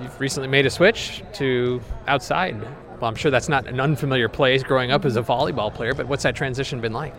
[0.00, 2.60] you've recently made a switch to outside.
[3.00, 6.08] Well, I'm sure that's not an unfamiliar place growing up as a volleyball player, but
[6.08, 7.14] what's that transition been like?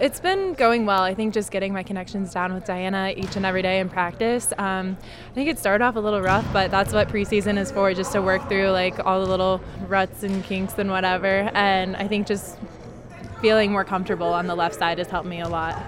[0.00, 1.02] It's been going well.
[1.02, 4.52] I think just getting my connections down with Diana each and every day in practice.
[4.58, 4.98] Um,
[5.30, 8.10] I think it started off a little rough, but that's what preseason is for, just
[8.12, 11.48] to work through like all the little ruts and kinks and whatever.
[11.54, 12.58] And I think just
[13.40, 15.80] feeling more comfortable on the left side has helped me a lot.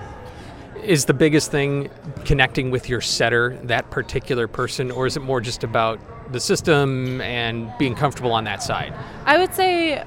[0.84, 1.90] Is the biggest thing
[2.24, 5.98] connecting with your setter, that particular person, or is it more just about
[6.32, 8.94] the system and being comfortable on that side?
[9.24, 10.04] I would say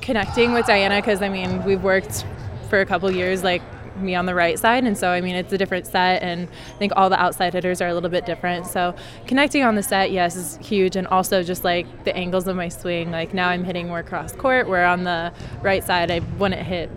[0.00, 2.24] connecting with Diana because I mean we've worked
[2.68, 3.62] for a couple years, like
[3.96, 4.84] me on the right side.
[4.84, 7.80] And so, I mean, it's a different set, and I think all the outside hitters
[7.80, 8.66] are a little bit different.
[8.66, 8.94] So,
[9.26, 10.96] connecting on the set, yes, is huge.
[10.96, 14.32] And also, just like the angles of my swing, like now I'm hitting more cross
[14.32, 16.90] court, where on the right side, I wouldn't hit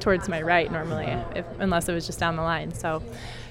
[0.00, 2.74] towards my right normally, if, unless it was just down the line.
[2.74, 3.02] So,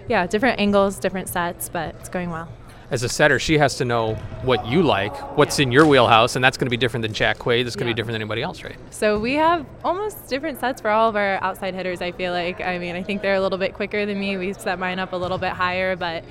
[0.08, 2.50] yeah, different angles, different sets, but it's going well
[2.90, 6.44] as a setter, she has to know what you like, what's in your wheelhouse, and
[6.44, 7.66] that's going to be different than Jack Quaid.
[7.66, 7.94] That's going to yeah.
[7.94, 8.78] be different than anybody else, right?
[8.92, 12.02] So we have almost different sets for all of our outside hitters.
[12.02, 12.61] I feel like.
[12.61, 14.38] I mean, I think they're a little bit quicker than me.
[14.38, 16.23] We set mine up a little bit higher, but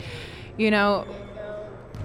[0.57, 1.07] you know,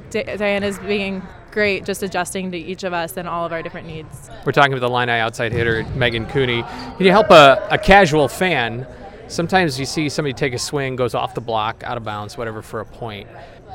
[0.09, 3.87] D- Diana's being great, just adjusting to each of us and all of our different
[3.87, 4.29] needs.
[4.45, 6.63] We're talking with the Illini outside hitter Megan Cooney.
[6.63, 8.85] Can you help a, a casual fan?
[9.27, 12.61] Sometimes you see somebody take a swing, goes off the block, out of bounds, whatever,
[12.61, 13.29] for a point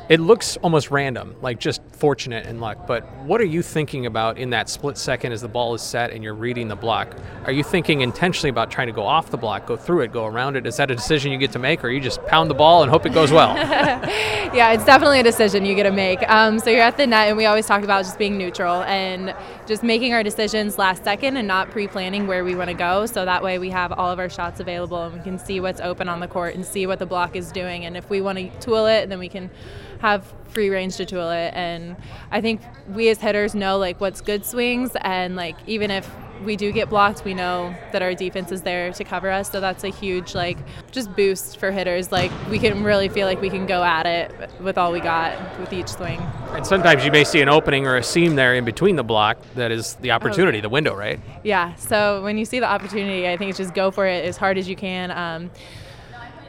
[0.08, 2.86] it looks almost random, like just fortunate and luck.
[2.86, 6.12] But what are you thinking about in that split second as the ball is set
[6.12, 7.16] and you're reading the block?
[7.44, 10.26] Are you thinking intentionally about trying to go off the block, go through it, go
[10.26, 10.64] around it?
[10.64, 12.90] Is that a decision you get to make, or you just pound the ball and
[12.90, 13.56] hope it goes well?
[13.56, 16.22] yeah, it's definitely a decision you get to make.
[16.30, 19.34] Um, so you're at the net, and we always talk about just being neutral and
[19.66, 23.06] just making our decisions last second and not pre-planning where we want to go.
[23.06, 25.80] So that way we have all of our shots available and we can see what's
[25.80, 27.84] open on the court and see what the block is doing.
[27.84, 29.50] And if we want to tool it, then we can
[30.00, 31.52] have free range to tool it.
[31.54, 31.96] And
[32.30, 36.10] I think we as hitters know like what's good swings, and like even if
[36.44, 39.50] we do get blocked, we know that our defense is there to cover us.
[39.50, 40.58] So that's a huge like
[40.90, 42.12] just boost for hitters.
[42.12, 45.58] Like we can really feel like we can go at it with all we got
[45.58, 46.20] with each swing.
[46.50, 49.38] And sometimes you may see an opening or a seam there in between the block
[49.54, 51.20] that is the opportunity, oh, the window, right?
[51.42, 51.74] Yeah.
[51.76, 54.58] So when you see the opportunity, I think it's just go for it as hard
[54.58, 55.10] as you can.
[55.10, 55.50] Um,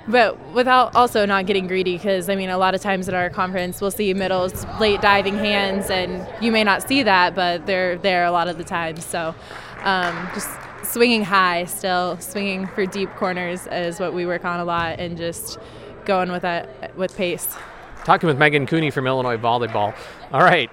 [0.07, 3.29] but without also not getting greedy because i mean a lot of times at our
[3.29, 7.97] conference we'll see middles late diving hands and you may not see that but they're
[7.97, 8.97] there a lot of the time.
[8.97, 9.35] So
[9.81, 10.50] um, just
[10.84, 15.17] swinging high still swinging for deep corners is what we work on a lot and
[15.17, 15.57] just
[16.06, 17.56] going with that with pace.
[18.03, 19.96] Talking with megan cooney from illinois volleyball.
[20.31, 20.69] All right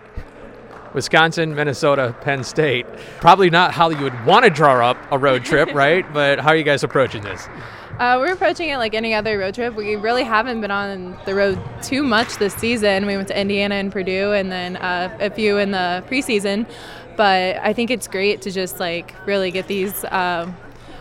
[0.95, 2.87] Wisconsin, Minnesota, Penn State.
[3.21, 6.11] Probably not how you would want to draw up a road trip, right?
[6.15, 7.49] But how are you guys approaching this?
[7.99, 9.75] Uh, we're approaching it like any other road trip.
[9.75, 13.07] We really haven't been on the road too much this season.
[13.07, 16.69] We went to Indiana and Purdue, and then uh, a few in the preseason.
[17.17, 20.51] But I think it's great to just like really get these uh,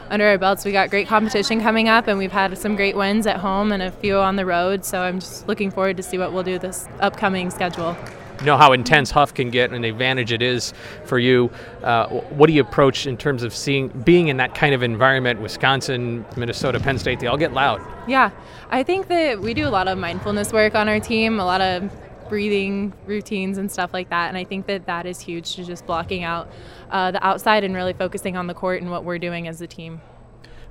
[0.09, 0.65] under our belts.
[0.65, 3.81] We got great competition coming up, and we've had some great wins at home and
[3.81, 4.85] a few on the road.
[4.85, 7.97] So I'm just looking forward to see what we'll do this upcoming schedule
[8.43, 10.73] know how intense Huff can get and the advantage it is
[11.05, 11.51] for you.
[11.83, 15.41] Uh, what do you approach in terms of seeing being in that kind of environment?
[15.41, 17.81] Wisconsin, Minnesota, Penn State, they all get loud.
[18.07, 18.31] Yeah,
[18.69, 21.61] I think that we do a lot of mindfulness work on our team, a lot
[21.61, 21.91] of
[22.29, 24.29] breathing routines and stuff like that.
[24.29, 26.49] And I think that that is huge to just blocking out
[26.89, 29.67] uh, the outside and really focusing on the court and what we're doing as a
[29.67, 30.01] team.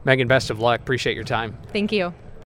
[0.05, 0.81] Megan, best of luck.
[0.81, 1.57] Appreciate your time.
[1.73, 2.13] Thank you.